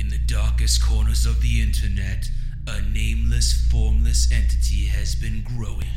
[0.00, 2.30] In the darkest corners of the internet,
[2.66, 5.92] a nameless, formless entity has been growing.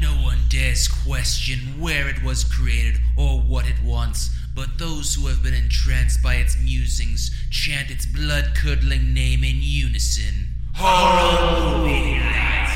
[0.00, 5.26] No one dares question where it was created or what it wants, but those who
[5.26, 12.20] have been entranced by its musings chant its blood curdling name in unison Horror Movie
[12.20, 12.70] Night!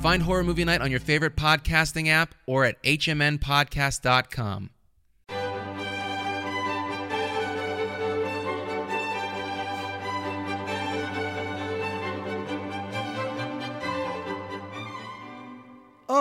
[0.00, 4.70] Find Horror Movie Night on your favorite podcasting app or at hmnpodcast.com.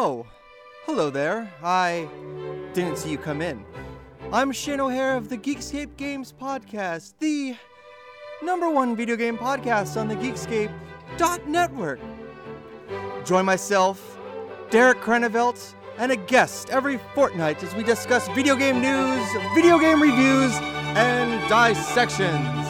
[0.04, 0.26] Oh,
[0.88, 1.54] hello there.
[1.62, 2.10] I
[2.74, 3.64] didn't see you come in.
[4.34, 7.56] I'm Shane O'Hare of the Geekscape Games Podcast, the
[8.42, 10.74] number one video game podcast on the Geekscape
[11.46, 12.00] network.
[13.26, 14.18] Join myself,
[14.72, 20.02] Derek Krenevelt, and a guest every fortnight as we discuss video game news, video game
[20.02, 20.52] reviews,
[20.98, 22.66] and dissections.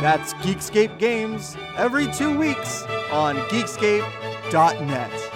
[0.00, 5.31] That's Geekscape Games every two weeks on Geekscape.net.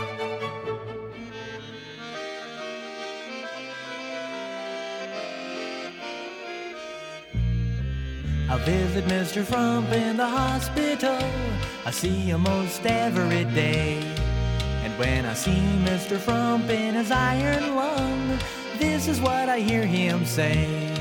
[8.67, 9.45] visit Mr.
[9.45, 11.21] Frump in the hospital.
[11.85, 13.99] I see him most every day.
[14.83, 16.19] And when I see Mr.
[16.19, 18.37] Frump in his iron lung,
[18.79, 20.93] this is what I hear him say.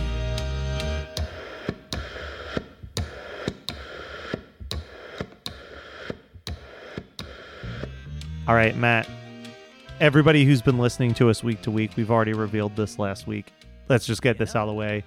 [8.48, 9.10] All right, Matt.
[10.00, 13.52] Everybody who's been listening to us week to week, we've already revealed this last week.
[13.90, 15.04] Let's just get this out of the way.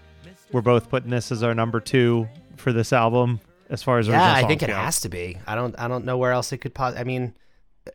[0.50, 2.26] We're both putting this as our number two
[2.60, 4.74] for this album as far as yeah, original I think it go.
[4.74, 5.38] has to be.
[5.46, 5.78] I don't.
[5.78, 6.74] I don't know where else it could.
[6.74, 7.34] Pos- I mean,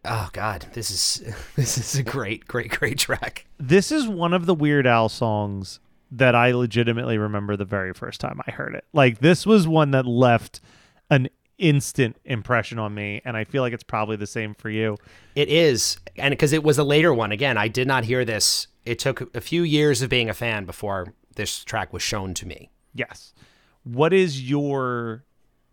[0.05, 3.45] oh god, this is this is a great, great, great track.
[3.57, 5.79] This is one of the Weird Al songs
[6.11, 8.85] that I legitimately remember the very first time I heard it.
[8.93, 10.61] Like this was one that left
[11.09, 14.97] an instant impression on me, and I feel like it's probably the same for you.
[15.35, 17.31] It is, and because it was a later one.
[17.31, 18.67] Again, I did not hear this.
[18.85, 22.45] It took a few years of being a fan before this track was shown to
[22.45, 22.69] me.
[22.93, 23.33] Yes.
[23.83, 25.23] What is your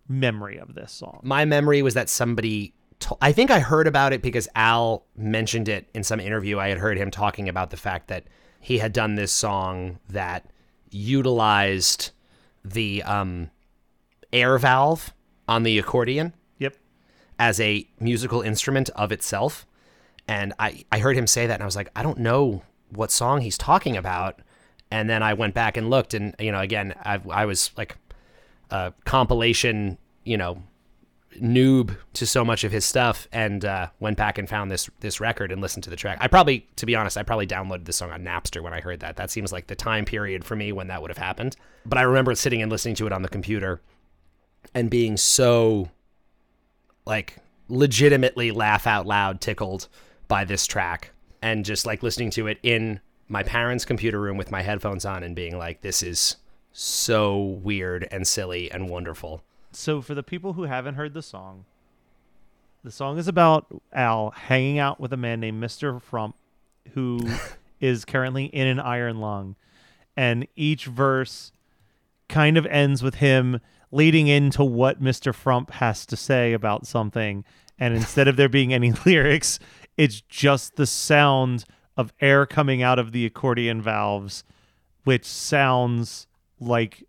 [0.09, 1.21] memory of this song?
[1.23, 2.75] My memory was that somebody.
[3.01, 6.59] To- I think I heard about it because Al mentioned it in some interview.
[6.59, 8.25] I had heard him talking about the fact that
[8.61, 10.51] he had done this song that
[10.91, 12.11] utilized
[12.65, 13.51] the um,
[14.33, 15.13] air valve
[15.49, 16.77] on the accordion Yep.
[17.39, 19.67] as a musical instrument of itself.
[20.29, 23.11] And I, I heard him say that, and I was like, I don't know what
[23.11, 24.41] song he's talking about.
[24.91, 27.97] And then I went back and looked, and you know, again, I, I was like
[28.71, 30.63] a compilation, you know,
[31.41, 35.21] noob to so much of his stuff, and uh, went back and found this this
[35.21, 36.19] record and listened to the track.
[36.21, 39.01] I probably, to be honest, I probably downloaded the song on Napster when I heard
[39.01, 39.17] that.
[39.17, 41.57] That seems like the time period for me when that would have happened.
[41.87, 43.81] But I remember sitting and listening to it on the computer,
[44.75, 45.89] and being so
[47.07, 47.37] like
[47.69, 49.89] legitimately laugh out loud tickled
[50.27, 51.13] by this track
[51.43, 55.23] and just like listening to it in my parents' computer room with my headphones on
[55.23, 56.37] and being like this is
[56.73, 59.43] so weird and silly and wonderful.
[59.73, 61.65] So for the people who haven't heard the song,
[62.83, 66.03] the song is about Al hanging out with a man named Mr.
[66.03, 66.35] Frump
[66.95, 67.21] who
[67.81, 69.55] is currently in an iron lung.
[70.17, 71.53] And each verse
[72.29, 73.61] kind of ends with him
[73.93, 75.33] leading into what Mr.
[75.33, 77.45] Frump has to say about something.
[77.79, 79.61] And instead of there being any lyrics,
[79.97, 81.65] it's just the sound
[82.01, 84.43] of air coming out of the accordion valves,
[85.05, 86.27] which sounds
[86.59, 87.05] like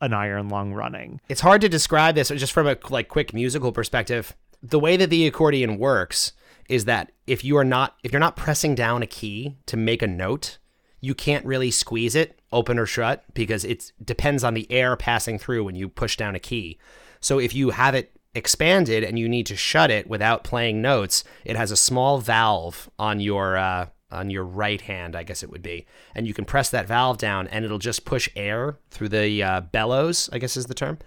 [0.00, 1.20] an iron lung running.
[1.28, 4.36] It's hard to describe this just from a like quick musical perspective.
[4.62, 6.32] The way that the accordion works
[6.68, 10.02] is that if you are not if you're not pressing down a key to make
[10.02, 10.58] a note,
[11.00, 15.38] you can't really squeeze it open or shut because it depends on the air passing
[15.38, 16.78] through when you push down a key.
[17.20, 21.24] So if you have it expanded and you need to shut it without playing notes,
[21.44, 25.50] it has a small valve on your uh, on your right hand, I guess it
[25.50, 29.10] would be, and you can press that valve down, and it'll just push air through
[29.10, 30.98] the uh, bellows, I guess is the term,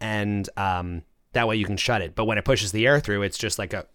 [0.00, 1.02] and um,
[1.32, 2.14] that way you can shut it.
[2.14, 3.86] But when it pushes the air through, it's just like a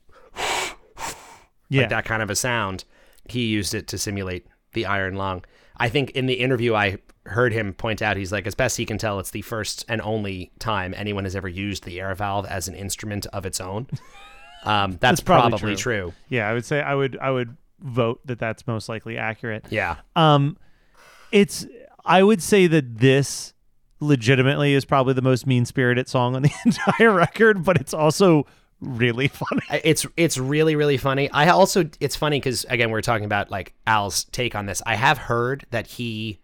[1.70, 1.82] Yeah.
[1.82, 2.84] like that kind of a sound.
[3.28, 5.44] He used it to simulate the iron lung.
[5.78, 8.86] I think in the interview I heard him point out he's like as best he
[8.86, 12.46] can tell it's the first and only time anyone has ever used the air valve
[12.46, 13.88] as an instrument of its own.
[14.64, 15.94] Um, that's, That's probably probably, true.
[16.08, 16.14] true.
[16.28, 19.66] Yeah, I would say I would I would vote that that's most likely accurate.
[19.70, 19.98] Yeah.
[20.16, 20.58] Um,
[21.32, 21.66] it's
[22.06, 23.54] I would say that this
[24.00, 28.46] legitimately is probably the most mean spirited song on the entire record, but it's also
[28.82, 29.62] really funny.
[29.84, 31.30] It's it's really really funny.
[31.32, 34.82] I also it's funny because again we're talking about like Al's take on this.
[34.86, 36.40] I have heard that he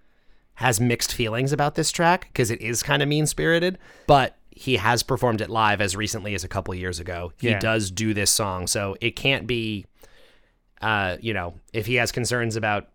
[0.56, 4.76] has mixed feelings about this track because it is kind of mean spirited, but he
[4.78, 7.32] has performed it live as recently as a couple years ago.
[7.40, 7.60] He Yeah.
[7.60, 9.86] does do this song, so it can't be.
[10.82, 12.88] Uh, you know, if he has concerns about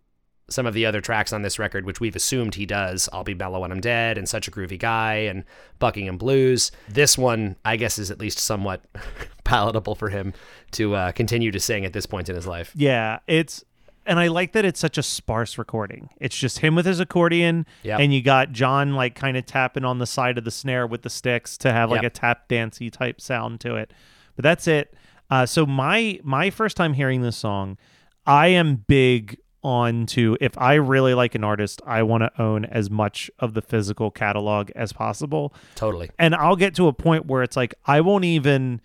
[0.48, 3.34] some of the other tracks on this record, which we've assumed he does, I'll Be
[3.34, 5.44] Mellow When I'm Dead and Such a Groovy Guy and
[5.80, 6.70] Buckingham Blues.
[6.88, 8.82] This one, I guess, is at least somewhat
[9.44, 10.34] palatable for him
[10.72, 12.72] to uh, continue to sing at this point in his life.
[12.76, 13.64] Yeah, it's
[14.08, 16.10] and I like that it's such a sparse recording.
[16.20, 17.98] It's just him with his accordion, Yep.
[17.98, 21.02] and you got Jon like kind of tapping on the side of the snare with
[21.02, 22.12] the sticks to have like Yep.
[22.12, 23.92] a tap dancey type sound to it.
[24.36, 24.94] But that's it.
[25.30, 27.78] Uh, so my my first time hearing this song,
[28.26, 32.64] I am big on to if I really like an artist, I want to own
[32.66, 36.08] as much of the physical catalog as possible Totally.
[36.20, 38.80] and I'll get to a point where it's like I won't even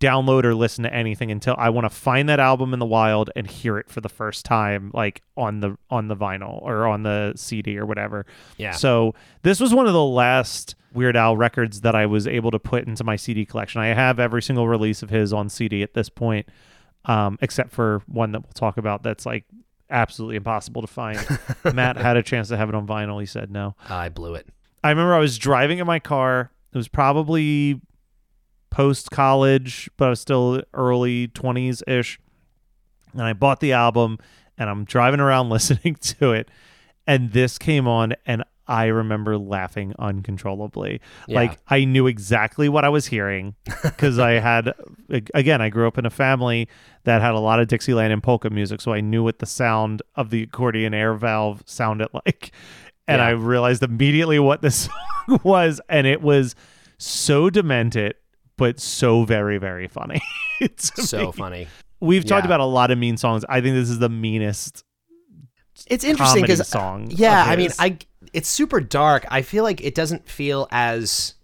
[0.00, 3.30] download or listen to anything until I want to find that album in the wild
[3.36, 7.02] and hear it for the first time like on the on the vinyl or on
[7.04, 8.26] the CD or whatever.
[8.56, 8.72] Yeah.
[8.72, 12.58] So this was one of the last Weird Al records that I was able to
[12.58, 13.80] put into my CD collection.
[13.80, 16.48] I have every single release of his on CD at this point.
[17.04, 19.44] Um, except for one that we'll talk about that's like
[19.88, 21.18] absolutely impossible to find.
[21.74, 23.20] Matt had a chance to have it on vinyl.
[23.20, 23.74] He said no.
[23.88, 24.48] I blew it.
[24.84, 26.50] I remember I was driving in my car.
[26.72, 27.80] It was probably
[28.70, 32.20] post college, but I was still early 20s ish.
[33.12, 34.18] And I bought the album
[34.58, 36.50] and I'm driving around listening to it.
[37.06, 41.00] And this came on, and I remember laughing uncontrollably.
[41.26, 41.36] Yeah.
[41.40, 44.72] Like, I knew exactly what I was hearing because I had,
[45.34, 46.68] again, I grew up in a family
[47.04, 48.80] that had a lot of Dixieland and polka music.
[48.82, 52.52] So I knew what the sound of the accordion air valve sounded like.
[53.06, 53.26] And Yeah.
[53.28, 54.88] I realized immediately what this
[55.42, 55.80] was.
[55.88, 56.54] And it was
[56.98, 58.14] so demented,
[58.58, 60.20] but so very, very funny.
[60.60, 61.32] it's So amazing.
[61.32, 61.68] funny.
[62.00, 62.48] We've talked Yeah.
[62.48, 63.44] about a lot of mean songs.
[63.48, 64.84] I think this is the meanest
[65.86, 67.06] It's interesting because uh, song.
[67.10, 67.70] yeah, I mean.
[67.78, 67.96] I
[68.38, 69.26] it's super dark.
[69.30, 71.34] I feel like it doesn't feel as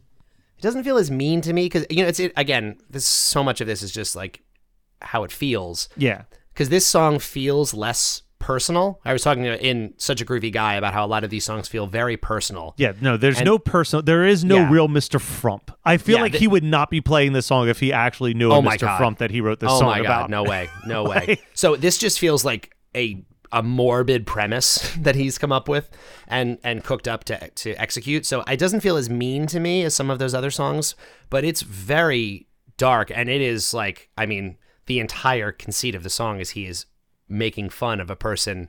[0.59, 2.79] it doesn't feel as mean to me because you know it's it, again.
[2.89, 4.41] This so much of this is just like
[5.03, 9.01] how it feels yeah, because this song feels less personal.
[9.05, 11.45] I was talking to, in such a groovy guy about how a lot of these
[11.47, 12.75] songs feel very personal.
[12.77, 12.93] yeah.
[13.01, 14.03] No, there's And- no personal.
[14.03, 14.71] There is no Yeah.
[14.71, 15.19] real Mr.
[15.21, 15.71] Frump.
[15.85, 18.35] I feel Yeah, like th- he would not be playing this song if he actually
[18.35, 18.81] knew Oh a Mr.
[18.81, 18.99] God.
[18.99, 20.31] Frump that he wrote this oh song my god, about.
[20.31, 21.41] no way, no way.
[21.55, 25.91] So this just feels like a a morbid premise that he's come up with
[26.29, 28.27] and and cooked up to to execute.
[28.27, 30.95] So it doesn't feel as mean to me as some of those other songs,
[31.31, 32.47] but it's very
[32.77, 34.57] dark and it is like I mean
[34.87, 36.87] the entire conceit of the song is he is
[37.29, 38.69] making fun of a person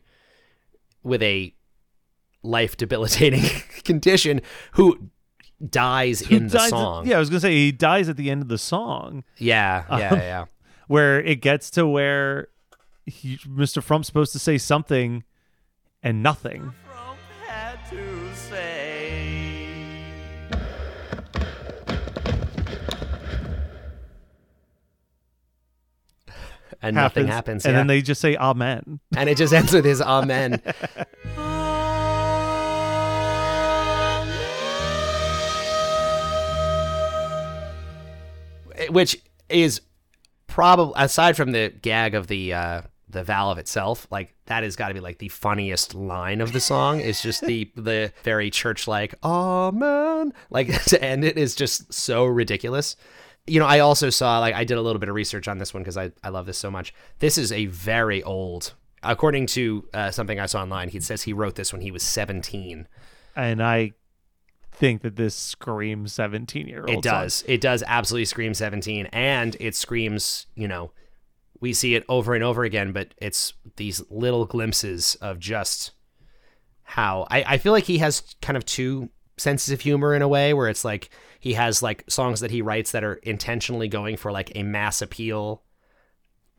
[1.03, 1.53] with a
[2.43, 3.43] life debilitating
[3.83, 4.41] condition
[4.73, 5.09] who
[5.69, 7.07] dies Who in the dies at- song.
[7.07, 9.97] yeah, I was gonna say he dies at the end of the song, yeah, yeah,
[9.99, 10.13] yeah.
[10.15, 10.45] yeah.
[10.87, 12.49] where it gets to where
[13.05, 13.81] he, Mr.
[13.83, 15.23] Frump's supposed to say something
[16.01, 16.73] and nothing.
[16.85, 19.55] Frump had to say.
[26.81, 27.65] and nothing happens.
[27.65, 27.79] and yeah.
[27.79, 28.99] then they just say Amen.
[29.15, 30.61] and it just ends with his amen.
[38.89, 39.81] Which is
[40.47, 42.81] probably aside from the gag of the uh,
[43.15, 46.59] the valve itself, like that has got to be like the funniest line of the
[46.59, 46.99] song.
[46.99, 52.25] It's just the the very church like amen, like to end it is just so
[52.25, 52.95] ridiculous.
[53.47, 55.73] You know, I also saw like I did a little bit of research on this
[55.73, 56.93] one because I I love this so much.
[57.19, 58.73] This is a very old.
[59.01, 62.01] According to uh, something I saw online, he says he wrote this when he was
[62.01, 62.87] 17.
[63.35, 63.93] And I
[64.71, 66.89] think that this screams 17 year old.
[66.89, 67.43] It does.
[67.47, 70.91] It does absolutely scream 17 and it screams, you know,
[71.59, 75.91] we see it over and over again, but it's these little glimpses of just
[76.83, 80.27] how I, I feel like he has kind of two senses of humor in a
[80.27, 81.09] way where it's like
[81.39, 85.01] he has like songs that he writes that are intentionally going for like a mass
[85.01, 85.63] appeal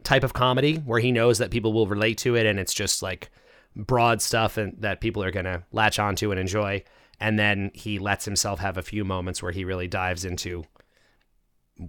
[0.03, 3.03] type of comedy where he knows that people will relate to it and it's just
[3.03, 3.31] like
[3.75, 6.83] broad stuff and that people are going to latch onto and enjoy.
[7.19, 10.65] And then he lets himself have a few moments where he really dives into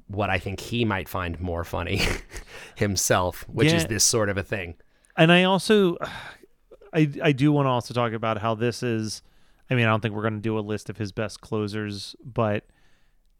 [0.08, 2.02] what I think he might find more funny
[2.76, 4.76] himself, which is this sort of a thing.
[5.16, 5.98] and I also,
[6.94, 9.22] I I do want to also talk about how this is
[9.70, 12.16] I mean, I don't think we're going to do a list of his best closers,
[12.24, 12.66] but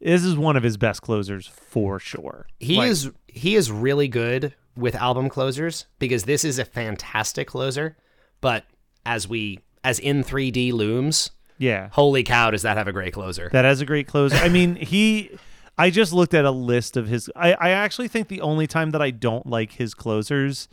[0.00, 2.46] this is one of his best closers for sure.
[2.60, 7.48] He Like, is he is really good with album closers because this is a fantastic
[7.48, 7.96] closer.
[8.40, 8.64] But
[9.04, 11.88] as we as in 3D looms, yeah.
[11.92, 13.48] holy cow, does that have a great closer?
[13.52, 14.36] That has a great closer.
[14.36, 15.30] I mean, he.
[15.78, 17.30] I just looked at a list of his.
[17.36, 20.68] I, I actually think the only time that I don't like his closers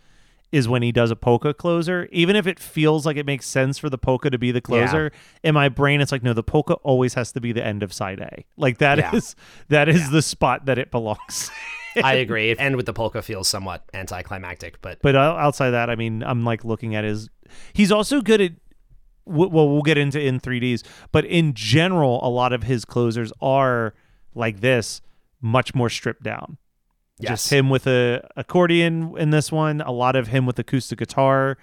[0.51, 2.07] is when he does a polka closer.
[2.11, 5.11] Even if it feels like it makes sense for the polka to be the closer,
[5.43, 7.91] in my brain it's like no, the polka always has to be the end of
[7.93, 8.45] side A.
[8.57, 9.43] Like that is Yeah.
[9.69, 11.51] that is the spot that it belongs.
[12.03, 12.53] I agree.
[12.57, 16.43] And with the polka feels somewhat anticlimactic, but But o- outside that, I mean, I'm
[16.43, 17.29] like looking at his.
[17.73, 18.51] He's also good at.
[19.27, 23.95] Well, we'll get into in 3ds, but in general, a lot of his closers are
[24.35, 25.01] like this,
[25.41, 26.57] much more stripped down.
[27.19, 27.43] yes.
[27.43, 31.57] Just him with a accordion in this one, a lot of him with acoustic guitar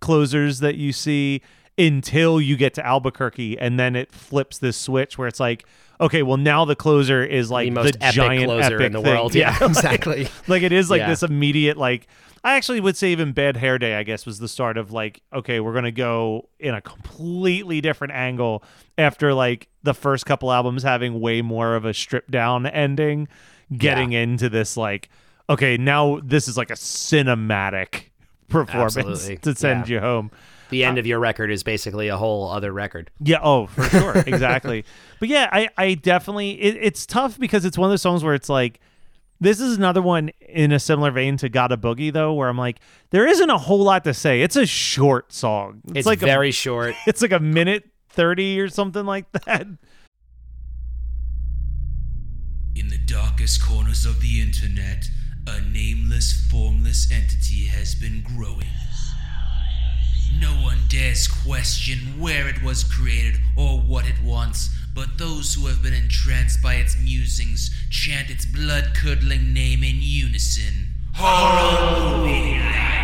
[0.00, 1.40] closers that you see
[1.78, 5.64] until you get to Albuquerque, and then it flips this switch where it's like,
[6.00, 9.02] okay, well now the closer is like the most epic giant closer epic in the
[9.02, 9.12] thing.
[9.14, 9.34] world.
[9.34, 10.28] Yeah, exactly.
[10.48, 11.08] like it is like Yeah.
[11.08, 12.06] this immediate like
[12.44, 15.22] I actually would say even Bad Hair Day I guess was the start of like
[15.32, 18.62] okay we're gonna go in a completely different angle
[18.98, 23.26] after like the first couple albums having way more of a stripped down ending
[23.76, 25.08] getting into this like
[25.48, 28.10] okay now this is like a cinematic
[28.48, 29.36] performance Absolutely.
[29.38, 29.94] to send Yeah.
[29.94, 30.30] you home
[30.70, 33.10] the end uh, of your record is basically a whole other record.
[33.20, 34.16] yeah, oh, for sure.
[34.26, 34.84] exactly.
[35.20, 38.34] But yeah, I, I definitely it, it's tough because it's one of those songs where
[38.34, 38.80] it's like
[39.38, 42.80] this is another one in a similar vein to Gotta Boogie though, where I'm like,
[43.10, 44.40] there isn't a whole lot to say.
[44.42, 45.82] It's a short song.
[45.88, 46.94] It's, It's, like very a, short.
[47.06, 49.66] it's like a minute thirty or something like that.
[52.74, 55.08] In the darkest corners of the internet,
[55.46, 58.66] a nameless, formless entity has been growing.
[60.40, 65.66] No one dares question where it was created or what it wants, but those who
[65.66, 70.88] have been entranced by its musings chant its blood curdling name in unison.
[71.14, 73.02] Horror Movie Night!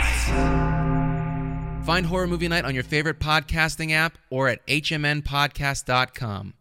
[1.86, 6.54] Find Horror Movie Night on your favorite podcasting app or at hmnpodcast.com.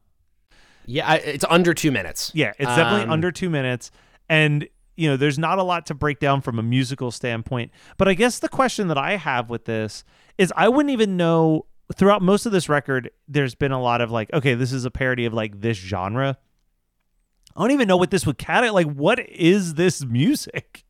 [0.85, 2.31] Yeah, I- it's under two minutes.
[2.33, 3.91] Yeah, it's definitely Um, under two minutes.
[4.29, 4.67] And,
[5.01, 7.71] you know, there's not a lot to break down from a musical standpoint.
[7.97, 10.03] But I guess the question that I have with this
[10.37, 11.65] is I wouldn't even know
[11.95, 14.91] throughout most of this record, there's been a lot of like, okay, this is a
[14.91, 16.37] parody of like this genre.
[17.55, 20.85] I don't even know what this would cat like what is this music?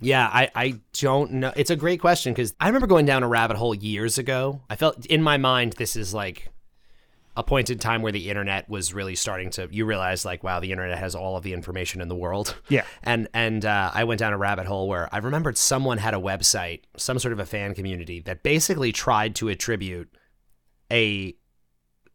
[0.00, 1.52] Yeah, I, I don't know.
[1.56, 4.60] It's a great question because I remember going down a rabbit hole years ago.
[4.68, 6.50] I felt in my mind this is like
[7.36, 9.68] a point in time where the internet was really starting to.
[9.70, 12.56] You realize like, wow, the internet has all of the information in the world.
[12.68, 12.84] Yeah.
[13.02, 16.18] And and uh, I went down a rabbit hole where I remembered someone had a
[16.18, 20.08] website, some sort of a fan community that basically tried to attribute
[20.92, 21.34] a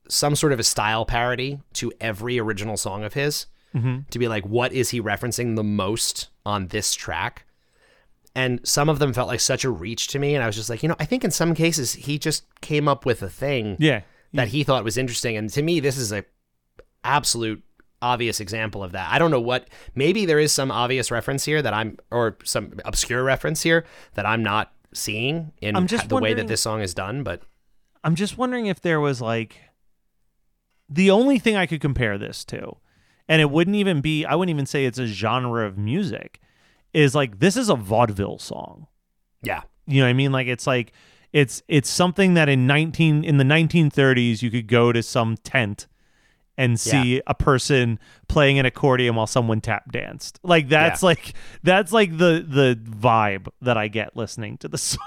[0.08, 3.46] some sort of a style parody to every original song of his
[4.10, 7.46] to be like, what is he referencing the most on this track?
[8.36, 10.34] And some of them felt like such a reach to me.
[10.34, 12.88] And I was just like, you know, I think in some cases he just came
[12.88, 14.02] up with a thing Yeah.
[14.34, 15.38] That he thought was interesting.
[15.38, 16.24] And to me, this is a
[17.04, 17.64] absolute
[18.02, 19.12] obvious example of that.
[19.12, 22.80] I don't know what, maybe there is some obvious reference here that I'm, or some
[22.86, 26.82] obscure reference here that I'm not seeing in I'm just the way that this song
[26.82, 27.24] is done.
[27.24, 27.42] But
[28.04, 29.58] I'm just wondering if there was like
[30.90, 32.78] the only thing I could compare this to,
[33.28, 36.40] and it wouldn't even be, I wouldn't even say it's a genre of music,
[36.94, 38.88] is like this is a vaudeville song.
[39.44, 40.32] yeah, You know what I mean?
[40.32, 40.94] Like it's like
[41.34, 45.88] it's it's something that in 19 in the 1930s you could go to some tent
[46.58, 50.40] and see a person playing an accordion while someone tap danced.
[50.44, 51.06] Like that's Yeah.
[51.08, 51.34] like
[51.64, 55.00] that's like the the vibe that I get listening to the song.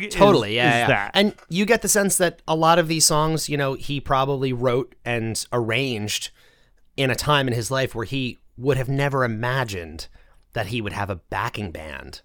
[0.00, 0.86] is- Totally, yeah, is yeah.
[0.86, 1.10] that.
[1.14, 4.52] And you get the sense that a lot of these songs, you know, he probably
[4.52, 6.30] wrote and arranged
[6.96, 10.06] in a time in his life where he would have never imagined
[10.52, 12.20] that he would have a backing band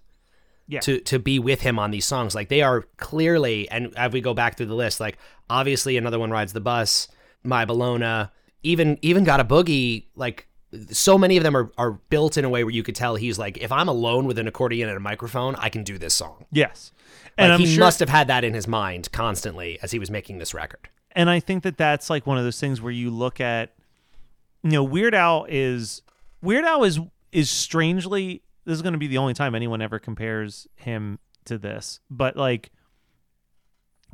[0.70, 0.80] Yeah.
[0.80, 2.34] to to be with him on these songs.
[2.34, 5.16] Like they are clearly, and as we go back through the list, like
[5.48, 7.08] obviously another one rides the bus,
[7.42, 8.28] My Bologna,
[8.62, 10.06] even even Gotta Boogie.
[10.14, 10.46] Like
[10.90, 13.38] so many of them are are built in a way where you could tell he's
[13.38, 16.44] like, if I'm alone with an accordion and a microphone, I can do this song.
[16.52, 16.92] yes.
[17.38, 20.10] And I'm he sure must have had that in his mind constantly as he was
[20.10, 20.88] making this record.
[21.12, 23.74] and I think that that's like one of those things where you look at,
[24.64, 26.02] you know, Weird Al is
[26.42, 26.98] Weird Al is
[27.32, 31.56] is strangely this is going to be the only time anyone ever compares him to
[31.56, 32.70] this, but like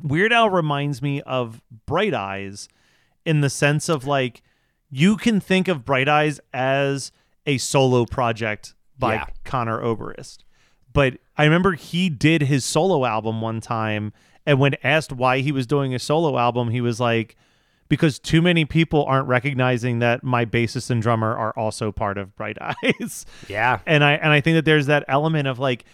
[0.01, 2.69] Weird Al reminds me of Bright Eyes
[3.25, 4.41] in the sense of like
[4.89, 7.11] you can think of Bright Eyes as
[7.45, 9.25] a solo project by Yeah.
[9.43, 10.45] Conor Oberst.
[10.93, 14.13] But I remember he did his solo album one time
[14.45, 17.35] and when asked why he was doing a solo album, he was like
[17.89, 22.35] because too many people aren't recognizing that my bassist and drummer are also part of
[22.35, 23.25] Bright Eyes.
[23.47, 23.79] Yeah.
[23.85, 25.85] and I and I think that there's that element of like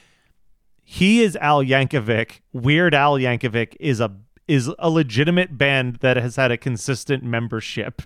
[0.83, 2.41] he is Al Yankovic.
[2.53, 4.15] Weird Al Yankovic is a
[4.47, 8.01] is a legitimate band that has had a consistent membership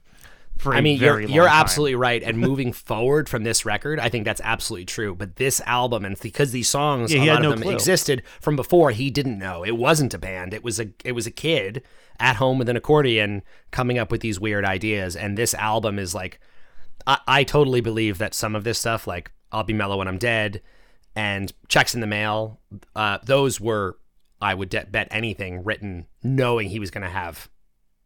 [0.57, 2.23] for I mean, you're you're absolutely right.
[2.23, 5.13] And moving forward from this record, I think that's absolutely true.
[5.13, 7.73] But this album, and because these songs, Yeah, a lot of no them clue.
[7.73, 9.63] existed from before, he didn't know.
[9.65, 10.53] It wasn't a band.
[10.53, 11.83] It was a it was a kid
[12.19, 15.15] at home with an accordion coming up with these weird ideas.
[15.15, 16.39] And this album is like,
[17.05, 20.17] I, I totally believe that some of this stuff, like "I'll Be Mellow When I'm
[20.17, 20.61] Dead"
[21.15, 22.59] and "Checks in the Mail,"
[22.95, 23.97] uh, those were,
[24.41, 27.49] I would de- bet anything, written knowing he was going to have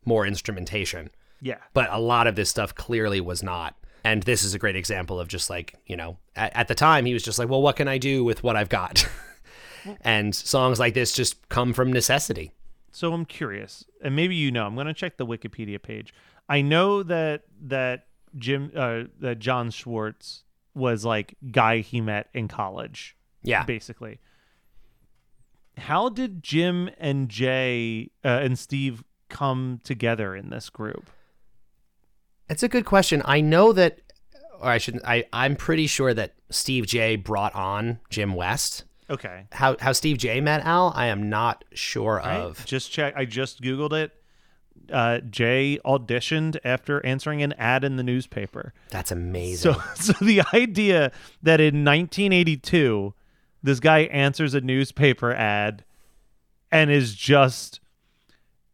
[0.06, 1.58] more instrumentation yeah.
[1.74, 3.75] but a lot of this stuff clearly was not.
[4.03, 7.05] And this is a great example of just like, you know, at, at the time
[7.05, 9.08] he was just like, well, what can I do with what I've got?
[10.01, 12.51] and songs like this just come from necessity.
[12.91, 14.65] So I'm curious, and maybe you know.
[14.65, 16.12] I'm going to check the Wikipedia page.
[16.50, 20.43] I know that that Jim uh, that Jon Schwartz
[20.74, 23.15] was like guy he met in college.
[23.43, 23.63] Yeah.
[23.63, 24.19] basically.
[25.77, 31.10] How did Jim and Jay uh, and Steve come together in this group?
[32.50, 33.22] It's a good question.
[33.25, 34.00] I know that,
[34.60, 38.86] or I shouldn't, I, I'm pretty sure that Steve Jay brought on Jim West.
[39.10, 39.46] Okay.
[39.51, 42.38] How, how Steve Jay met Al, I am not sure Right?
[42.39, 42.65] of.
[42.65, 43.13] Just check.
[43.15, 44.12] I just googled it.
[44.91, 48.74] Uh, Jay auditioned after answering an ad in the newspaper.
[48.89, 49.74] That's amazing.
[49.74, 51.12] So, so the idea
[51.44, 53.13] that in 1982,
[53.62, 55.84] this guy answers a newspaper ad,
[56.72, 57.79] and is just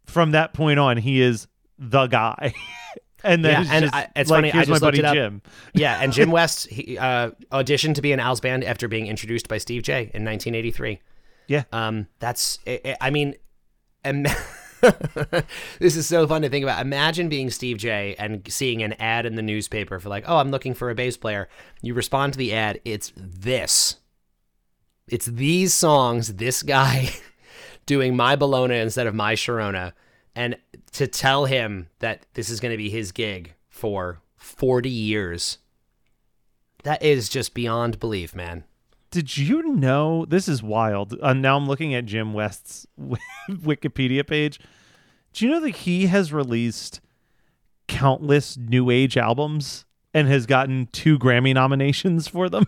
[0.05, 2.53] from that point on, he is the guy.
[3.25, 4.99] and then Yeah, it's and just I- it's like, funny, I Here's just my buddy
[4.99, 5.13] it up.
[5.13, 5.41] Jim.
[5.73, 9.47] yeah, and Jim West he, uh, auditioned to be in Al's band after being introduced
[9.47, 11.01] by Steve Jay in 1983.
[11.47, 11.63] Yeah.
[11.73, 13.35] Um, that's I, I- I mean,
[15.79, 16.81] this is so fun to think about.
[16.81, 20.51] Imagine being Steve Jay and seeing an ad in the newspaper for like, oh, I'm
[20.51, 21.49] looking for a bass player.
[21.81, 22.79] You respond to the ad.
[22.85, 23.97] It's this.
[25.07, 26.35] It's these songs.
[26.35, 27.09] This guy
[27.85, 29.93] doing my Bologna instead of my Sharona,
[30.35, 30.57] and
[30.93, 35.57] to tell him that this is going to be his gig for 40 years.
[36.83, 38.65] That is just beyond belief, man.
[39.11, 41.17] Did you know this is wild?
[41.21, 42.85] Uh, now I'm looking at Jim West's
[43.49, 44.59] Wikipedia page.
[45.33, 47.01] Do you know that he has released
[47.87, 52.65] countless new age albums and has gotten two Grammy nominations for them?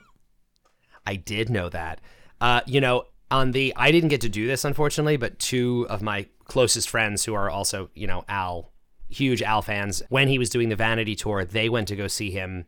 [1.05, 2.01] I did know that.
[2.39, 6.01] Uh, you know, on the I didn't get to do this unfortunately, but two of
[6.01, 8.71] my closest friends who are also, you know, Al,
[9.09, 12.31] huge Al fans, when he was doing the Vanity tour, they went to go see
[12.31, 12.65] him.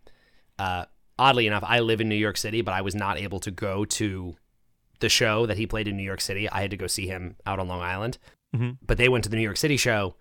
[0.57, 0.85] Uh,
[1.17, 3.85] oddly enough, I live in New York City, but I was not able to go
[3.85, 4.35] to
[4.99, 6.49] the show that he played in New York City.
[6.49, 8.17] I had to go see him out on Long Island.
[8.55, 8.77] Mhm.
[8.85, 10.15] But they went to the New York City show,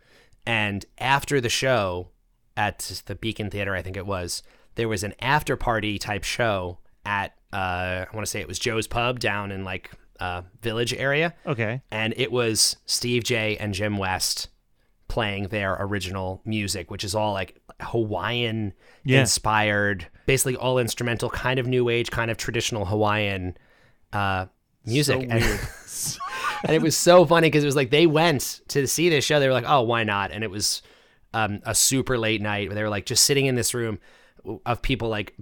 [0.47, 2.11] and after the show
[2.57, 4.43] at the Beacon Theater, I think it was,
[4.75, 8.59] there was an after party type show at uh, I want to say it was
[8.59, 11.81] Joe's Pub down in like uh, Village area, Okay.
[11.91, 14.49] and it was Steve Jay and Jim West
[15.09, 18.73] playing their original music, which is all like Hawaiian
[19.05, 19.21] Yeah.
[19.21, 23.57] inspired, basically all instrumental, kind of new age, kind of traditional Hawaiian
[24.13, 24.47] uh,
[24.85, 25.17] music.
[25.17, 25.43] So and,
[26.65, 29.39] and it was so funny because it was like they went to see this show.
[29.41, 30.83] They were like, "Oh, why not?" And it was
[31.35, 32.69] um, a super late night.
[32.69, 33.99] Where they were like just sitting in this room
[34.65, 35.35] of people like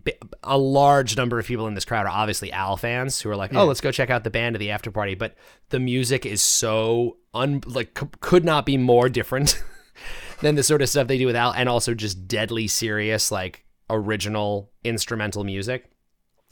[0.43, 3.55] a large number of people in this crowd are obviously Al fans who are like,
[3.55, 5.35] "Oh, let's go check out the band at the after party." But
[5.71, 9.63] the music is so un like c- could not be more different
[10.41, 13.65] than the sort of stuff they do with Al, and also just deadly serious like
[13.91, 15.91] original instrumental music.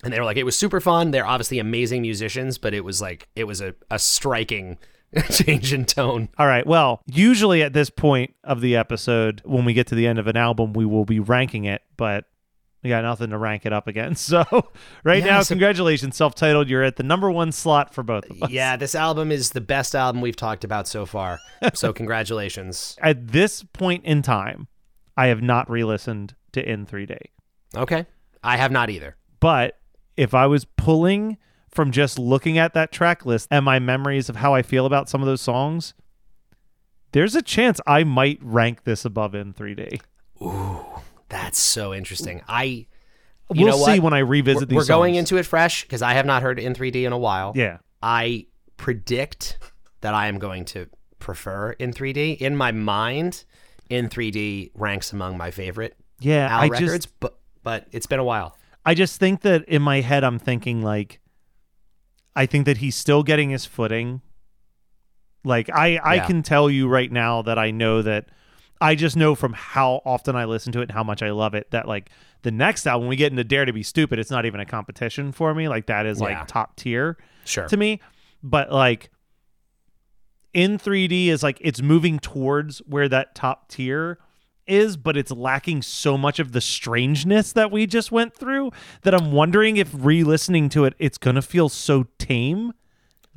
[0.03, 1.11] And they were like, it was super fun.
[1.13, 4.79] They're obviously amazing musicians, but it was like it was a, a striking
[5.31, 6.29] change in tone.
[6.39, 6.67] All right.
[6.67, 10.27] Well, usually at this point of the episode, when we get to the end of
[10.27, 12.25] an album, we will be ranking it, but
[12.85, 14.29] we got nothing to rank it up against.
[14.35, 14.45] So,
[15.03, 16.69] right Yeah, now, so- congratulations, self titled.
[16.69, 18.51] You're at the number one slot for both of us.
[18.51, 21.41] Yeah, this album is the best album we've talked about so far.
[21.75, 22.97] So congratulations.
[23.03, 24.69] At this point in time,
[25.17, 27.17] I have not re listened to In 3D.
[27.75, 28.07] Okay.
[28.43, 29.17] I have not either.
[29.41, 29.79] But
[30.17, 31.39] if I was pulling
[31.71, 35.09] from just looking at that track list and my memories of how I feel about
[35.09, 35.95] some of those songs,
[37.13, 40.01] there's a chance I might rank this above in 3D.
[41.35, 42.43] That's so interesting.
[42.49, 42.87] I you
[43.51, 44.03] We'll know see what?
[44.05, 44.77] when I revisit we're, these.
[44.77, 47.53] we're going into it fresh because I have not heard in 3D in a while.
[47.57, 47.79] Yeah.
[48.01, 49.59] I predict
[50.01, 50.87] that I am going to
[51.19, 52.37] prefer in 3D.
[52.39, 53.45] In my mind,
[53.91, 56.47] in 3D ranks among my favorite Yeah.
[56.49, 58.57] Al I records, just but but it's been a while.
[58.87, 61.19] I just think that in my head I'm thinking like
[62.37, 64.21] I think that he's still getting his footing.
[65.43, 66.27] Like I I Yeah.
[66.27, 68.29] can tell you right now that I know that
[68.81, 71.55] I just know from how often I listen to it and how much I love
[71.55, 72.11] it that like
[72.43, 75.33] the next album we get into Dare to Be Stupid, it's not even a competition
[75.33, 75.69] for me.
[75.69, 76.27] Like that is Yeah.
[76.27, 77.67] like top tier Sure.
[77.69, 78.01] to me.
[78.43, 79.11] But like
[80.53, 84.19] in 3D is like it's moving towards where that top tier
[84.67, 88.71] is, but it's lacking so much of the strangeness that we just went through
[89.03, 92.73] that I'm wondering if re-listening to it, it's gonna feel so tame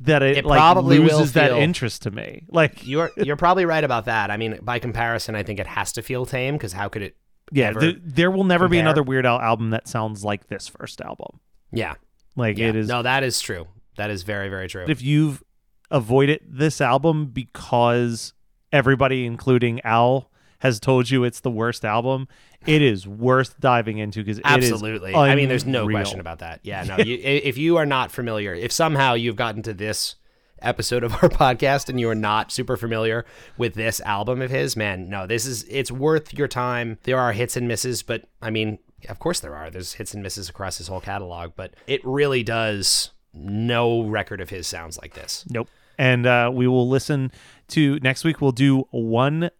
[0.00, 2.44] that it, It like probably loses that feel- interest to me.
[2.48, 4.30] Like You're you're probably right about that.
[4.30, 7.16] I mean, by comparison, I think it has to feel tame because how could it?
[7.50, 11.00] yeah, th- there will never be another Weird Al album that sounds like this first
[11.00, 11.40] album.
[11.72, 11.94] Yeah,
[12.36, 12.68] Like yeah.
[12.68, 13.66] it is No, that is true.
[13.96, 14.84] That is very very true.
[14.88, 15.42] if you've
[15.90, 18.34] avoided this album because
[18.72, 20.30] everybody, including Al,
[20.60, 22.28] has told you it's the worst album,
[22.66, 25.14] it is worth diving into because Absolutely.
[25.14, 26.60] I mean, there's no question about that.
[26.62, 26.96] Yeah, no.
[26.98, 30.16] You, if you are not familiar, if somehow you've gotten to this
[30.60, 33.24] episode of our podcast and you are not super familiar
[33.56, 36.98] with this album of his, man, no, this is it's worth your time.
[37.04, 39.70] There are hits and misses, but I mean, of course there are.
[39.70, 43.10] There's hits and misses across his whole catalog, but it really does.
[43.34, 45.44] No record of his sounds like this.
[45.48, 45.68] Nope.
[45.96, 47.30] And uh, we will listen
[47.68, 48.40] to next week.
[48.40, 49.50] We'll do one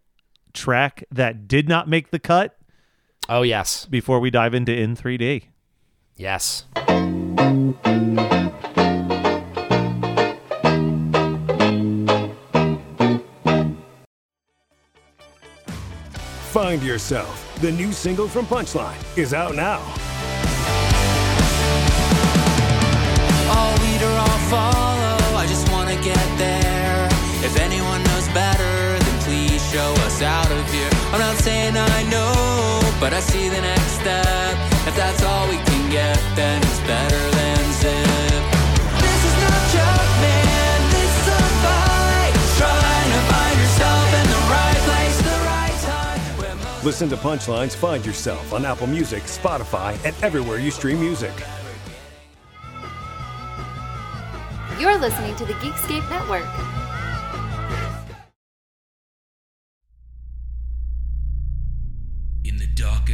[0.52, 2.57] track that did not make the cut
[3.28, 5.44] Oh yes, before we dive into in 3D.
[6.16, 6.64] yes.
[16.50, 19.78] Find Yourself, the new single from Punchline, is out now.
[23.52, 25.36] All lead or I'll follow.
[25.36, 27.06] I just wanna get there.
[27.44, 30.90] If anyone knows better, then please show us out of here.
[31.12, 32.32] I'm not saying I know,
[33.08, 34.54] but I see the next step.
[34.86, 38.44] If that's all we can get, then it's better than zip.
[39.00, 40.78] This is no joke, man.
[40.92, 42.34] This is a fight.
[42.60, 46.58] Trying to find yourself in the right place, the right time.
[46.66, 51.32] Most Listen to Punchline's Find Yourself on Apple Music, Spotify, and everywhere you stream music.
[54.78, 56.44] You're listening to the Geekscape Network.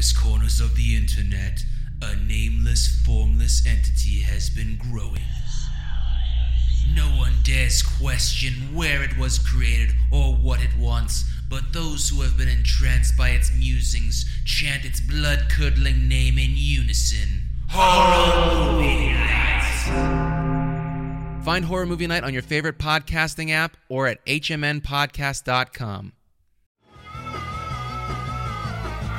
[0.04, 1.64] Darkest corners of the internet,
[2.02, 5.22] a nameless, formless entity has been growing.
[6.94, 12.20] No one dares question where it was created or what it wants, but those who
[12.20, 17.44] have been entranced by its musings chant its blood curdling name in unison.
[17.70, 19.80] Horror Movie Night!
[21.44, 26.12] Find Horror Movie Night on your favorite podcasting app or at hmnpodcast.com.